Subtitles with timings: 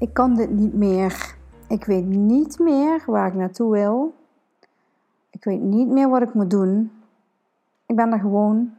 [0.00, 1.36] Ik kan dit niet meer.
[1.68, 4.14] Ik weet niet meer waar ik naartoe wil.
[5.30, 6.92] Ik weet niet meer wat ik moet doen.
[7.86, 8.74] Ik ben er gewoon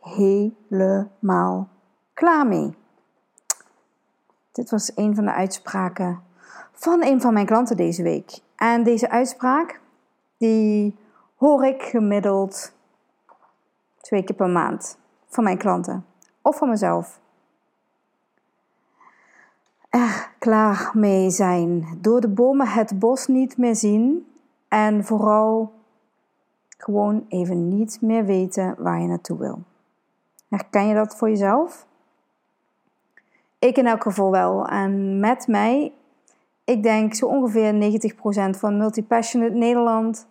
[0.00, 1.68] helemaal
[2.14, 2.74] klaar mee.
[4.52, 6.20] Dit was een van de uitspraken
[6.72, 8.38] van een van mijn klanten deze week.
[8.56, 9.80] En deze uitspraak,
[10.36, 10.96] die
[11.36, 12.72] hoor ik gemiddeld
[14.00, 16.04] twee keer per maand van mijn klanten
[16.42, 17.20] of van mezelf
[20.38, 21.98] klaar mee zijn.
[22.00, 24.26] Door de bomen het bos niet meer zien
[24.68, 25.72] en vooral
[26.78, 29.62] gewoon even niet meer weten waar je naartoe wil.
[30.48, 31.86] Herken je dat voor jezelf?
[33.58, 34.66] Ik in elk geval wel.
[34.66, 35.92] En met mij,
[36.64, 37.72] ik denk zo ongeveer
[38.54, 40.26] 90% van Multipassionate Nederland,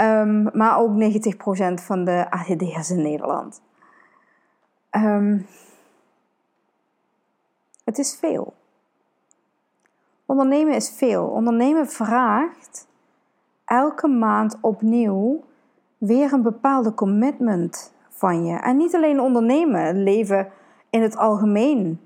[0.00, 3.62] um, maar ook 90% van de ADD'ers in Nederland.
[4.90, 5.46] Um,
[7.84, 8.54] het is veel.
[10.26, 11.26] Ondernemen is veel.
[11.26, 12.86] Ondernemen vraagt
[13.64, 15.44] elke maand opnieuw
[15.98, 18.56] weer een bepaalde commitment van je.
[18.56, 20.48] En niet alleen ondernemen, leven
[20.90, 22.00] in het algemeen.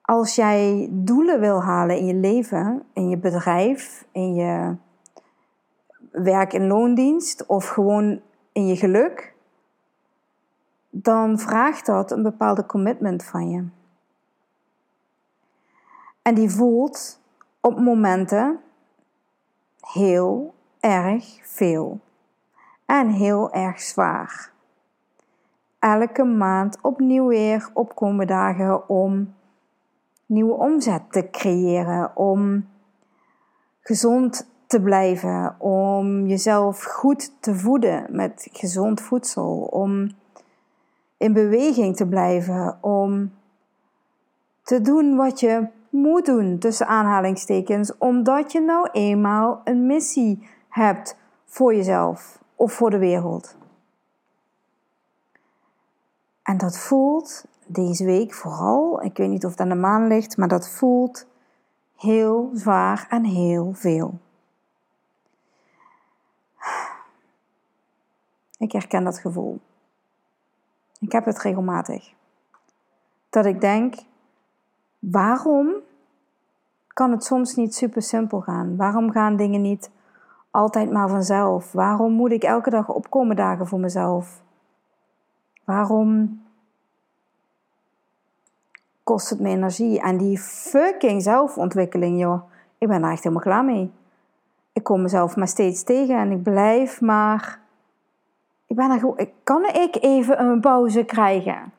[0.00, 4.76] Als jij doelen wil halen in je leven, in je bedrijf, in je
[6.10, 8.20] werk- en loondienst of gewoon
[8.52, 9.34] in je geluk,
[10.90, 13.64] dan vraagt dat een bepaalde commitment van je.
[16.22, 17.20] En die voelt
[17.64, 18.60] op momenten
[19.80, 22.00] heel erg veel
[22.86, 24.50] en heel erg zwaar.
[25.78, 29.34] Elke maand opnieuw weer opkomen dagen om
[30.26, 32.68] nieuwe omzet te creëren, om
[33.80, 40.08] gezond te blijven, om jezelf goed te voeden met gezond voedsel, om
[41.16, 43.32] in beweging te blijven, om
[44.62, 51.16] te doen wat je moet doen, tussen aanhalingstekens, omdat je nou eenmaal een missie hebt
[51.44, 53.56] voor jezelf of voor de wereld.
[56.42, 60.36] En dat voelt deze week vooral, ik weet niet of het aan de maan ligt,
[60.36, 61.26] maar dat voelt
[61.96, 64.18] heel zwaar en heel veel.
[68.58, 69.60] Ik herken dat gevoel.
[70.98, 72.12] Ik heb het regelmatig.
[73.30, 73.94] Dat ik denk,
[75.10, 75.72] waarom
[76.86, 78.76] kan het soms niet super simpel gaan?
[78.76, 79.90] Waarom gaan dingen niet
[80.50, 81.72] altijd maar vanzelf?
[81.72, 84.42] Waarom moet ik elke dag opkomen dagen voor mezelf?
[85.64, 86.40] Waarom
[89.02, 90.00] kost het me energie?
[90.00, 92.42] En die fucking zelfontwikkeling, joh.
[92.78, 93.92] Ik ben daar echt helemaal klaar mee.
[94.72, 97.60] Ik kom mezelf maar steeds tegen en ik blijf maar.
[98.66, 99.28] Ik ben er gewoon.
[99.44, 101.72] Kan ik even een pauze krijgen?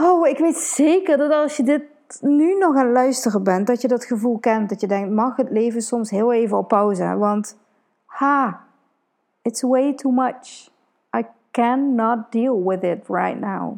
[0.00, 1.82] Oh, ik weet zeker dat als je dit
[2.20, 4.68] nu nog aan luisteren bent, dat je dat gevoel kent.
[4.68, 7.16] Dat je denkt, mag het leven soms heel even op pauze?
[7.16, 7.58] Want,
[8.06, 8.64] ha,
[9.42, 10.70] it's way too much.
[11.16, 13.76] I cannot deal with it right now.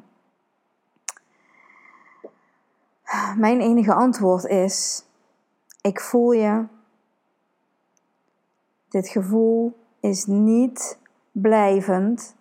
[3.36, 5.04] Mijn enige antwoord is,
[5.80, 6.64] ik voel je.
[8.88, 10.98] Dit gevoel is niet
[11.32, 12.34] blijvend.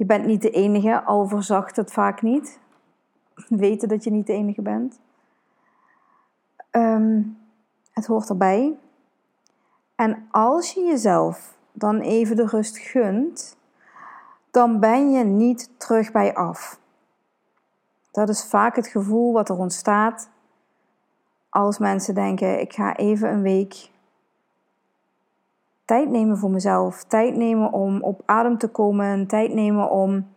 [0.00, 2.58] Je bent niet de enige, al verzacht het vaak niet
[3.48, 5.00] weten dat je niet de enige bent.
[6.70, 7.22] Ehm,
[7.92, 8.78] het hoort erbij.
[9.94, 13.56] En als je jezelf dan even de rust gunt,
[14.50, 16.80] dan ben je niet terug bij af.
[18.10, 20.30] Dat is vaak het gevoel wat er ontstaat
[21.48, 23.90] als mensen denken: ik ga even een week
[25.90, 30.28] tijd nemen voor mezelf, tijd nemen om op adem te komen, tijd nemen om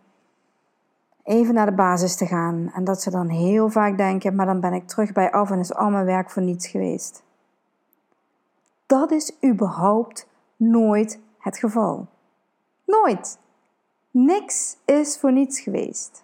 [1.24, 2.72] even naar de basis te gaan.
[2.76, 5.60] En dat ze dan heel vaak denken, maar dan ben ik terug bij af en
[5.60, 7.24] is al mijn werk voor niets geweest.
[8.86, 12.08] Dat is überhaupt nooit het geval.
[12.86, 13.40] Nooit.
[14.12, 16.24] Niks is voor niets geweest.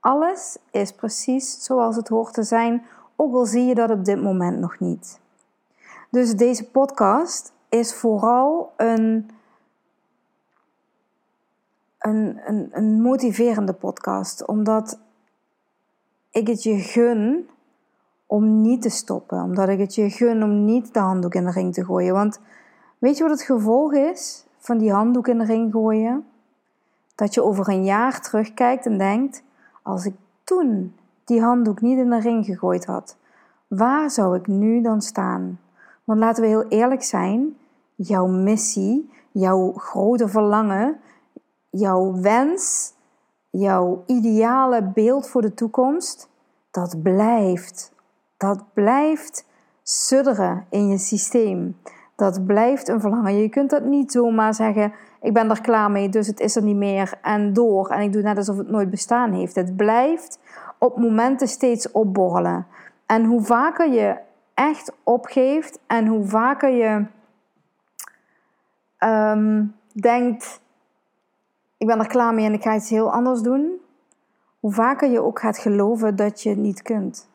[0.00, 2.84] Alles is precies zoals het hoort te zijn,
[3.16, 5.20] ook al zie je dat op dit moment nog niet.
[6.10, 9.30] Dus deze podcast is vooral een
[11.98, 12.40] een,
[12.72, 14.46] een, motiverende podcast.
[14.46, 14.98] Omdat
[16.30, 17.48] ik het je gun
[18.26, 19.42] om niet te stoppen.
[19.42, 22.14] Omdat ik het je gun om niet de handdoek in de ring te gooien.
[22.14, 22.40] Want
[22.98, 26.26] weet je wat het gevolg is van die handdoek in de ring gooien?
[27.14, 29.42] Dat je over een jaar terugkijkt en denkt:
[29.82, 30.14] als ik
[30.44, 33.16] toen die handdoek niet in de ring gegooid had,
[33.66, 35.60] waar zou ik nu dan staan?
[36.04, 37.56] Want laten we heel eerlijk zijn:
[37.94, 41.00] jouw missie, jouw grote verlangen,
[41.70, 42.92] jouw wens,
[43.50, 46.28] jouw ideale beeld voor de toekomst,
[46.70, 47.92] dat blijft.
[48.36, 49.46] Dat blijft
[49.82, 51.76] sudderen in je systeem.
[52.16, 53.36] Dat blijft een verlangen.
[53.36, 56.62] Je kunt dat niet zomaar zeggen: ik ben er klaar mee, dus het is er
[56.62, 57.88] niet meer en door.
[57.88, 59.54] En ik doe net alsof het nooit bestaan heeft.
[59.54, 60.38] Het blijft
[60.78, 62.66] op momenten steeds opborrelen.
[63.06, 64.16] En hoe vaker je
[64.54, 67.04] echt opgeeft en hoe vaker je
[69.02, 70.60] ehm, denkt:
[71.76, 73.80] ik ben er klaar mee en ik ga iets heel anders doen,
[74.60, 77.28] hoe vaker je ook gaat geloven dat je het niet kunt.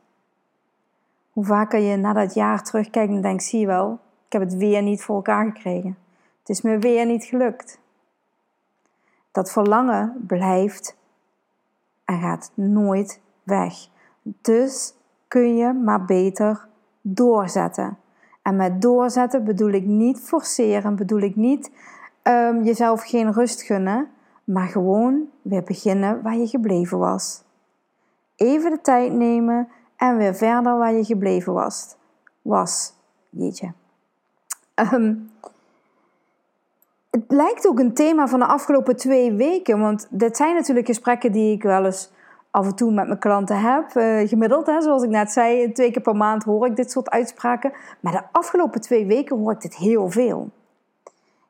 [1.31, 4.55] Hoe vaker je na dat jaar terugkijkt en denkt: zie je wel, ik heb het
[4.55, 5.97] weer niet voor elkaar gekregen.
[6.39, 7.79] Het is me weer niet gelukt.
[9.31, 10.95] Dat verlangen blijft
[12.05, 13.73] en gaat nooit weg.
[14.41, 14.93] Dus
[15.27, 16.67] kun je maar beter
[17.01, 17.97] doorzetten.
[18.47, 21.71] En met doorzetten bedoel ik niet forceren, bedoel ik niet
[22.23, 24.09] um, jezelf geen rust gunnen,
[24.43, 27.43] maar gewoon weer beginnen waar je gebleven was.
[28.35, 31.95] Even de tijd nemen en weer verder waar je gebleven was.
[32.41, 32.93] Was,
[33.29, 33.71] jeetje.
[34.75, 35.31] Um,
[37.09, 41.31] het lijkt ook een thema van de afgelopen twee weken, want dit zijn natuurlijk gesprekken
[41.31, 42.11] die ik wel eens
[42.57, 43.95] af en toe met mijn klanten heb.
[43.95, 47.09] Uh, gemiddeld, hè, zoals ik net zei, twee keer per maand hoor ik dit soort
[47.09, 47.71] uitspraken.
[47.99, 50.49] Maar de afgelopen twee weken hoor ik dit heel veel.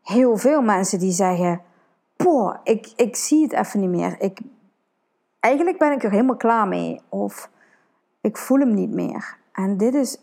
[0.04, 1.62] Heel veel mensen die zeggen:
[2.16, 4.16] Poh, ik, ik zie het even niet meer.
[4.20, 4.40] Ik,
[5.40, 7.02] eigenlijk ben ik er helemaal klaar mee.
[7.10, 7.50] Of
[8.22, 9.38] ik voel hem niet meer.
[9.52, 10.18] En dit is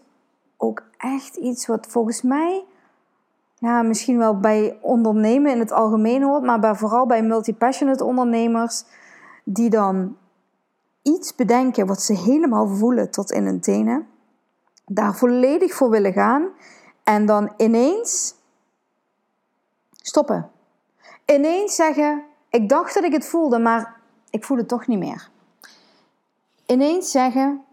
[0.57, 2.65] ook echt iets wat volgens mij
[3.55, 8.85] ja, misschien wel bij ondernemen in het algemeen hoort, maar vooral bij multipassionate ondernemers
[9.45, 10.17] die dan
[11.05, 14.07] iets bedenken wat ze helemaal voelen tot in hun tenen,
[14.87, 16.49] daar volledig voor willen gaan
[17.03, 18.35] en dan ineens
[19.93, 20.51] stoppen.
[21.27, 23.97] Ineens zeggen: Ik dacht dat ik het voelde, maar
[24.31, 25.31] ik voel het toch niet meer.
[26.67, 27.65] Ineens zeggen: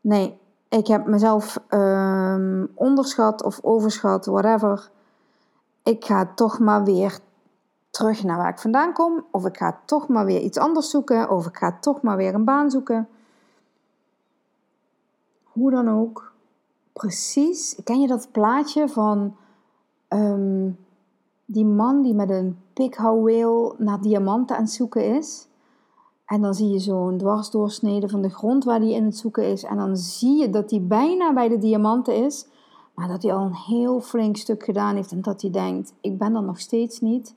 [0.00, 0.38] Nee,
[0.68, 4.90] ik heb mezelf um, onderschat of overschat, whatever.
[5.82, 7.18] Ik ga toch maar weer
[7.90, 9.24] terug naar waar ik vandaan kom.
[9.30, 11.30] Of ik ga toch maar weer iets anders zoeken.
[11.30, 13.08] Of ik ga toch maar weer een baan zoeken.
[15.42, 16.32] Hoe dan ook.
[16.92, 17.80] Precies.
[17.84, 19.36] Ken je dat plaatje van
[20.08, 20.78] um,
[21.44, 25.48] die man die met een pikhouweel naar diamanten aan het zoeken is?
[26.26, 29.64] En dan zie je zo'n dwarsdoorsnede van de grond waar die in het zoeken is.
[29.64, 32.46] En dan zie je dat hij bijna bij de diamanten is.
[32.94, 35.12] Maar dat hij al een heel flink stuk gedaan heeft.
[35.12, 37.34] En dat hij denkt, ik ben er nog steeds niet.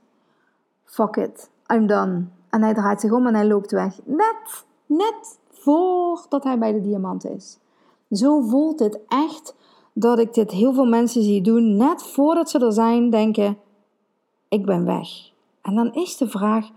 [0.94, 2.26] Fuck it, I'm done.
[2.50, 4.00] En hij draait zich om en hij loopt weg.
[4.04, 7.60] Net, net voordat hij bij de diamanten is.
[8.12, 9.56] Zo voelt het echt
[9.94, 11.78] dat ik dit heel veel mensen zie doen.
[11.78, 13.58] Net voordat ze er zijn, denken,
[14.48, 15.08] ik ben weg.
[15.62, 16.70] En dan is de vraag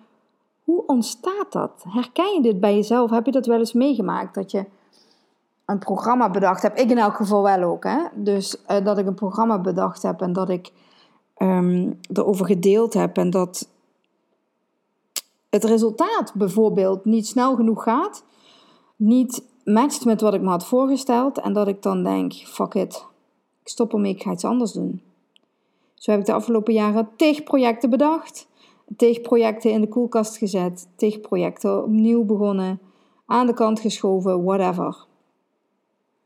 [0.64, 1.84] hoe ontstaat dat?
[1.88, 3.10] Herken je dit bij jezelf?
[3.10, 4.34] Heb je dat wel eens meegemaakt?
[4.34, 4.64] Dat je
[5.64, 6.80] een programma bedacht hebt?
[6.80, 7.84] Ik in elk geval wel ook.
[7.84, 7.98] Hè?
[8.14, 10.72] Dus uh, dat ik een programma bedacht heb en dat ik
[11.38, 13.68] um, erover gedeeld heb en dat
[15.56, 18.24] het resultaat bijvoorbeeld niet snel genoeg gaat,
[18.96, 23.06] niet matcht met wat ik me had voorgesteld en dat ik dan denk: fuck it,
[23.62, 25.00] ik stop ermee, ik ga iets anders doen.
[25.94, 28.48] Zo heb ik de afgelopen jaren tig projecten bedacht
[28.96, 32.80] tegen projecten in de koelkast gezet, tegen projecten opnieuw begonnen,
[33.26, 35.06] aan de kant geschoven, whatever.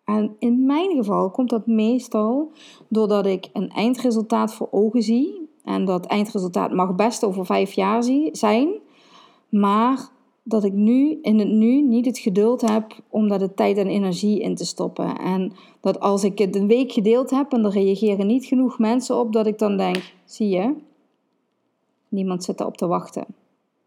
[0.05, 2.53] En in mijn geval komt dat meestal
[2.89, 5.49] doordat ik een eindresultaat voor ogen zie.
[5.65, 8.81] En dat eindresultaat mag best over vijf jaar zijn.
[9.51, 10.09] Maar
[10.43, 13.87] dat ik nu in het nu niet het geduld heb om daar de tijd en
[13.87, 15.19] energie in te stoppen.
[15.19, 19.19] En dat als ik het een week gedeeld heb en er reageren niet genoeg mensen
[19.19, 20.75] op, dat ik dan denk: zie je,
[22.11, 23.27] Niemand zit erop te wachten.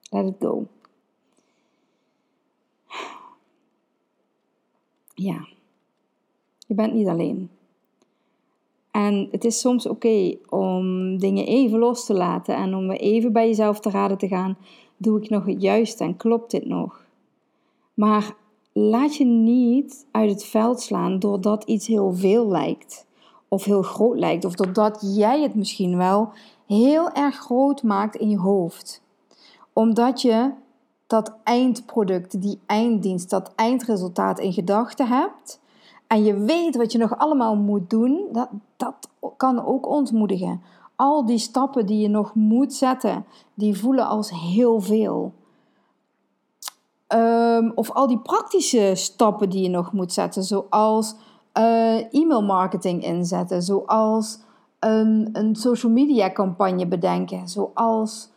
[0.10, 0.68] Let it go.
[5.14, 5.48] Ja,
[6.68, 7.50] je bent niet alleen.
[8.92, 13.48] En het is soms oké om dingen even los te laten en om even bij
[13.48, 14.58] jezelf te raden te gaan:
[15.04, 17.06] doe ik nog het juiste en klopt dit nog?
[17.94, 18.36] Maar
[18.74, 23.06] laat je niet uit het veld slaan doordat iets heel veel lijkt,
[23.48, 26.32] of heel groot lijkt, of doordat jij het misschien wel
[26.68, 29.02] heel erg groot maakt in je hoofd.
[29.74, 30.52] Omdat je
[31.08, 35.62] dat eindproduct, die einddienst, dat eindresultaat in gedachten hebt
[36.08, 40.62] en je weet wat je nog allemaal moet doen, dat, dat kan ook ontmoedigen.
[40.96, 45.34] Al die stappen die je nog moet zetten, die voelen als heel veel.
[47.08, 51.16] Ehm, of al die praktische stappen die je nog moet zetten, zoals
[51.58, 54.40] uh, e-mail marketing inzetten, zoals
[54.80, 58.30] een, een social media campagne bedenken, zoals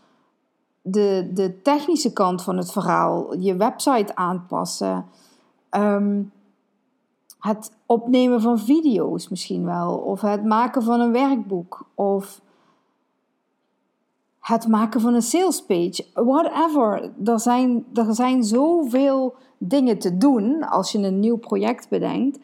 [0.82, 5.06] de, de technische kant van het verhaal, je website aanpassen,
[5.70, 6.22] ehm,
[7.38, 12.40] het opnemen van video's misschien wel, of het maken van een werkboek, of
[14.46, 17.10] het maken van een salespage, whatever.
[17.24, 22.38] Er zijn, er zijn zoveel dingen te doen als je een nieuw project bedenkt.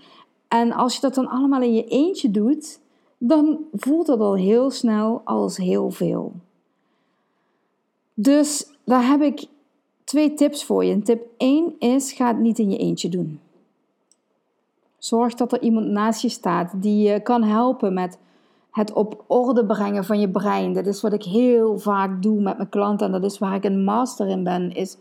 [0.49, 2.81] En als je dat dan allemaal in je eentje doet,
[3.19, 6.33] dan voelt dat al heel snel als heel veel.
[8.15, 9.45] Dus daar heb ik
[10.05, 11.03] twee tips voor je.
[11.03, 13.41] tip 1 is: ga het niet in je eentje doen.
[14.99, 18.19] Zorg dat er iemand naast je staat die je kan helpen met
[18.73, 20.73] het op orde brengen van je brein.
[20.73, 23.65] Dat is wat ik heel vaak doe met mijn klanten en dat is waar ik
[23.65, 24.97] een master in ben, is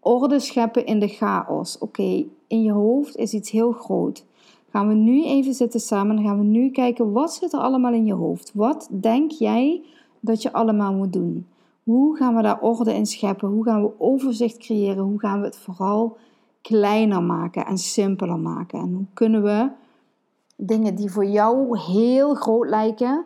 [0.00, 1.78] orde scheppen in de chaos.
[1.78, 4.24] Oké, in je hoofd is iets heel groot.
[4.70, 7.92] Gaan we nu even zitten samen en gaan we nu kijken wat zit er allemaal
[7.92, 8.50] in je hoofd?
[8.54, 9.82] Wat denk jij
[10.20, 11.46] dat je allemaal moet doen?
[11.82, 13.48] Hoe gaan we daar orde in scheppen?
[13.48, 15.04] Hoe gaan we overzicht creëren?
[15.04, 16.16] Hoe gaan we het vooral
[16.62, 18.80] kleiner maken en simpeler maken?
[18.80, 19.68] En hoe kunnen we
[20.56, 23.24] dingen die voor jou heel groot lijken,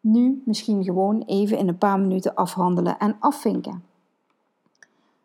[0.00, 3.84] nu misschien gewoon even in een paar minuten afhandelen en afvinken.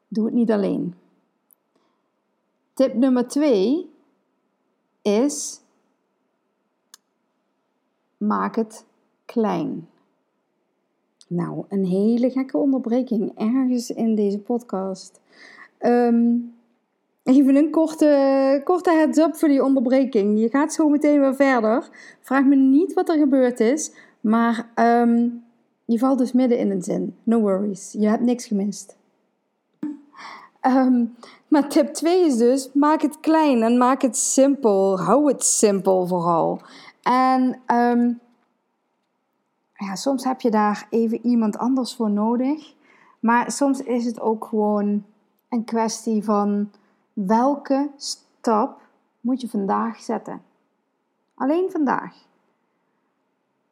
[0.08, 0.96] Doe het niet alleen.
[2.74, 3.90] Tip nummer twee
[5.02, 5.62] is:
[8.18, 8.86] maak het
[9.26, 9.88] klein.
[11.28, 15.22] Nou, een hele gekke onderbreking ergens in deze podcast.
[15.80, 16.56] Um,
[17.24, 20.40] Even een korte, korte heads up voor die onderbreking.
[20.40, 21.90] Je gaat zo meteen weer verder.
[22.20, 25.44] Vraag me niet wat er gebeurd is, maar um,
[25.86, 27.16] je valt dus midden in een zin.
[27.24, 28.98] No worries, je hebt niks gemist.
[30.62, 31.16] Um,
[31.48, 35.00] maar tip 2 is dus: maak het klein en maak het simpel.
[35.00, 36.62] Hou het simpel vooral.
[37.02, 38.20] En um,
[39.76, 42.74] ja, soms heb je daar even iemand anders voor nodig.
[43.20, 45.04] Maar soms is het ook gewoon
[45.50, 46.70] een kwestie van
[47.14, 48.82] Welke stap
[49.20, 50.42] moet je vandaag zetten?
[51.36, 52.16] Alleen vandaag.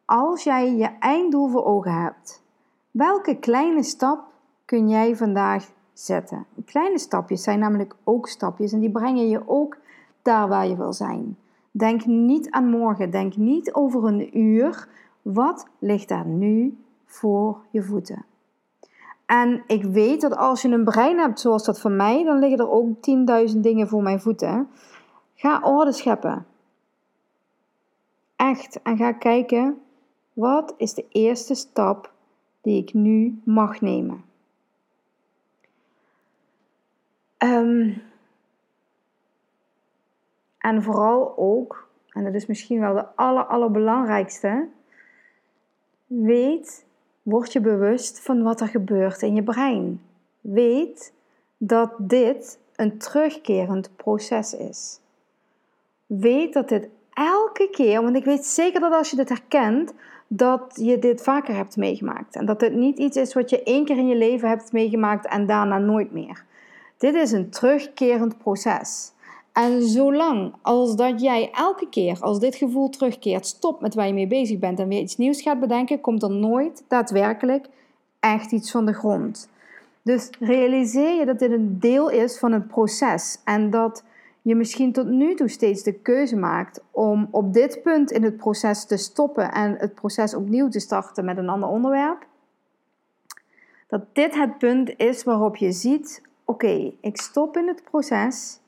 [0.06, 2.44] Als jij je einddoel voor ogen hebt,
[2.92, 4.24] welke kleine stap
[4.66, 6.46] kun jij vandaag zetten?
[6.66, 9.78] Kleine stapjes zijn namelijk ook stapjes en die brengen je ook
[10.22, 11.38] daar waar je wil zijn.
[11.72, 14.88] Denk niet aan morgen, denk niet over een uur.
[15.22, 18.26] Wat ligt daar nu voor je voeten?
[19.32, 22.60] En ik weet dat als je een brein hebt zoals dat van mij, dan liggen
[22.60, 22.96] er ook
[23.54, 24.70] 10.000 dingen voor mijn voeten.
[25.36, 26.46] Ga orde scheppen.
[28.36, 28.82] Echt.
[28.82, 29.82] En ga kijken,
[30.34, 32.14] wat is de eerste stap
[32.62, 34.24] die ik nu mag nemen?
[37.38, 38.02] Um,
[40.58, 44.68] en vooral ook, en dat is misschien wel de aller, allerbelangrijkste,
[46.08, 46.86] weet
[47.22, 50.01] Word je bewust van wat er gebeurt in je brein.
[50.42, 51.13] Weet
[51.58, 55.00] dat dit een terugkerend proces is.
[56.06, 59.94] Weet dat dit elke keer, want ik weet zeker dat als je dit herkent,
[60.28, 62.36] dat je dit vaker hebt meegemaakt.
[62.36, 65.28] En dat dit niet iets is wat je één keer in je leven hebt meegemaakt
[65.28, 66.46] en daarna nooit meer.
[66.98, 69.12] Dit is een terugkerend proces.
[69.53, 74.13] En zolang als dat jij elke keer als dit gevoel terugkeert, stopt met waar je
[74.13, 77.67] mee bezig bent en weer iets nieuws gaat bedenken, komt er nooit daadwerkelijk
[78.20, 79.50] echt iets van de grond.
[80.01, 84.03] Dus realiseer je dat dit een deel is van het proces en dat
[84.41, 88.38] je misschien tot nu toe steeds de keuze maakt om op dit punt in het
[88.38, 92.25] proces te stoppen en het proces opnieuw te starten met een ander onderwerp.
[93.88, 98.60] Dat dit het punt is waarop je ziet: oké, ik stop in het proces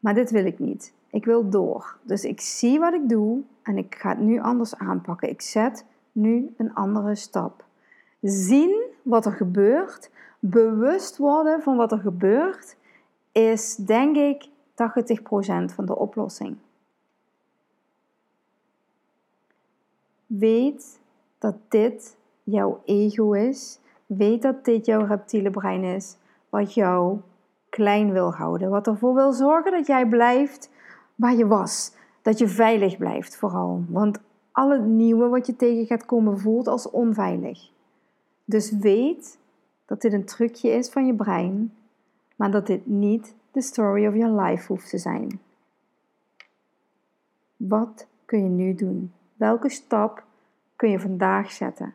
[0.00, 0.92] maar dit wil ik niet.
[1.10, 1.96] Ik wil door.
[2.02, 5.28] Dus ik zie wat ik doe en ik ga het nu anders aanpakken.
[5.28, 7.64] Ik zet nu een andere stap.
[8.20, 12.76] Zien wat er gebeurt, bewust worden van wat er gebeurt,
[13.32, 14.48] is denk ik 80%
[15.74, 16.56] van de oplossing.
[20.26, 21.00] Weet
[21.38, 23.78] dat dit jouw ego is.
[24.06, 26.16] Weet dat dit jouw reptiele brein is,
[26.48, 27.20] wat jou
[27.70, 28.70] klein wil houden.
[28.70, 30.70] Wat ervoor wil zorgen dat jij blijft
[31.14, 31.92] waar je was.
[32.22, 33.84] Dat je veilig blijft vooral.
[33.88, 34.18] Want
[34.52, 37.70] al het nieuwe wat je tegen gaat komen voelt als onveilig.
[38.44, 39.38] Dus weet
[39.86, 41.74] dat dit een trucje is van je brein,
[42.36, 45.40] maar dat dit niet de story of your life hoeft te zijn.
[47.56, 49.12] Wat kun je nu doen?
[49.36, 50.24] Welke stap
[50.76, 51.94] kun je vandaag zetten?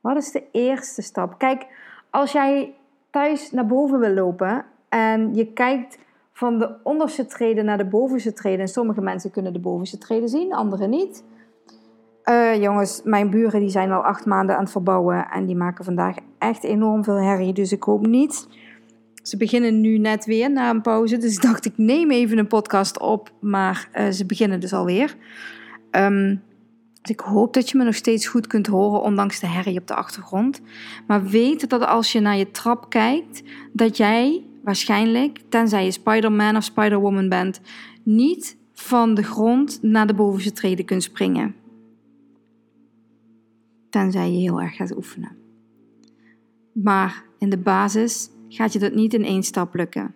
[0.00, 1.38] Wat is de eerste stap?
[1.38, 1.66] Kijk,
[2.10, 2.74] als jij
[3.10, 5.98] thuis naar boven wil lopen en je kijkt
[6.32, 8.60] van de onderste treden naar de bovenste treden.
[8.60, 11.24] En sommige mensen kunnen de bovenste treden zien, anderen niet.
[12.24, 15.84] Uh, jongens, mijn buren die zijn al acht maanden aan het verbouwen en die maken
[15.84, 17.52] vandaag echt enorm veel herrie.
[17.52, 18.48] Dus ik hoop niet.
[19.22, 21.16] Ze beginnen nu net weer na een pauze.
[21.16, 23.32] Dus dacht, ik neem even een podcast op.
[23.40, 25.16] Maar uh, ze beginnen dus alweer.
[25.90, 26.42] Um,
[27.02, 29.94] ik hoop dat je me nog steeds goed kunt horen, ondanks de herrie op de
[29.94, 30.60] achtergrond.
[31.06, 33.42] Maar weet dat als je naar je trap kijkt,
[33.72, 37.60] dat jij waarschijnlijk, tenzij je Spider-Man of Spider-Woman bent,
[38.02, 41.54] niet van de grond naar de bovenste treden kunt springen.
[43.90, 45.36] Tenzij je heel erg gaat oefenen.
[46.72, 50.14] Maar in de basis gaat je dat niet in één stap lukken.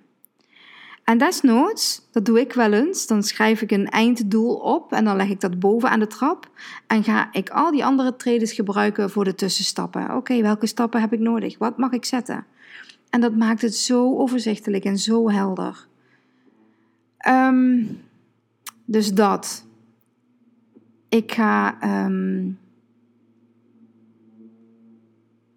[1.04, 5.16] En desnoods, dat doe ik wel eens, dan schrijf ik een einddoel op en dan
[5.16, 6.50] leg ik dat boven aan de trap
[6.86, 10.16] en ga ik al die andere tredes gebruiken voor de tussenstappen.
[10.16, 11.58] Oké, welke stappen heb ik nodig?
[11.58, 12.46] Wat mag ik zetten?
[13.14, 15.86] En dat maakt het zo overzichtelijk en zo helder.
[17.28, 18.00] Um,
[18.84, 19.66] dus dat.
[21.08, 22.58] Ik ga, um,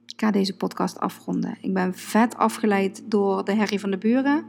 [0.05, 1.57] ik ga deze podcast afronden.
[1.61, 4.43] Ik ben vet afgeleid door de herrie van de buren.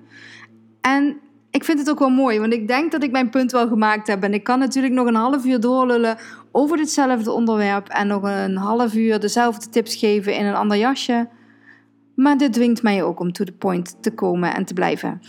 [0.81, 1.17] En
[1.51, 4.07] ik vind het ook wel mooi, want ik denk dat ik mijn punt wel gemaakt
[4.07, 4.23] heb.
[4.23, 6.17] En ik kan natuurlijk nog een half uur doorlullen
[6.53, 7.89] over ditzelfde onderwerp.
[7.89, 11.29] En nog een half uur dezelfde tips geven in een ander jasje.
[12.19, 15.21] Maar dit dwingt mij ook om to the point te komen en te blijven.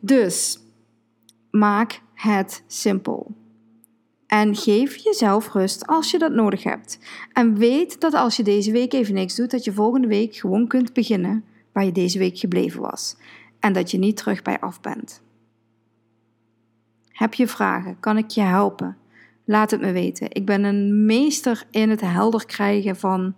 [0.00, 0.58] Dus
[1.50, 3.34] maak het simpel.
[4.26, 6.98] En geef jezelf rust als je dat nodig hebt.
[7.32, 10.66] En weet dat als je deze week even niks doet, dat je volgende week gewoon
[10.66, 13.16] kunt beginnen waar je deze week gebleven was.
[13.58, 15.22] En dat je niet terug bij af bent.
[17.08, 18.00] Heb je vragen?
[18.00, 18.96] Kan ik je helpen?
[19.44, 20.26] Laat het me weten.
[20.30, 23.34] Ik ben een meester in het helder krijgen van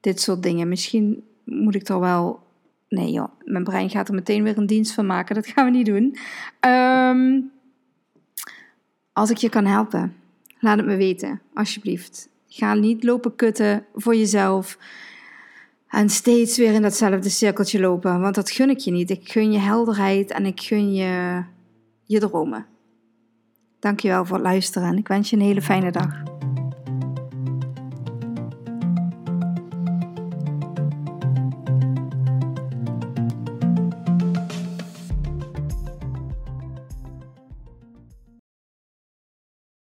[0.00, 0.68] dit soort dingen.
[0.68, 2.40] Misschien moet ik er wel.
[2.88, 5.34] Nee joh, mijn brein gaat er meteen weer een dienst van maken.
[5.34, 6.16] Dat gaan we niet doen.
[6.60, 7.40] Ehm,
[9.12, 10.14] als ik je kan helpen,
[10.60, 12.28] laat het me weten, alsjeblieft.
[12.48, 14.78] Ga niet lopen kutten voor jezelf.
[15.88, 18.20] En steeds weer in datzelfde cirkeltje lopen.
[18.20, 19.10] Want dat gun ik je niet.
[19.10, 21.42] Ik gun je helderheid en ik gun je
[22.04, 22.66] je dromen.
[23.80, 26.37] Dankjewel voor het luisteren en ik wens je een hele fijne dag.